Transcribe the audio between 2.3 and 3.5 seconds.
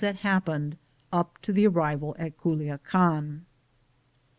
Cnliacan.